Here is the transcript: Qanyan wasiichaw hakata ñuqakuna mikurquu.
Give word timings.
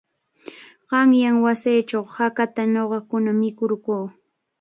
Qanyan 0.89 1.35
wasiichaw 1.45 2.05
hakata 2.15 2.61
ñuqakuna 2.73 3.31
mikurquu. 3.39 3.95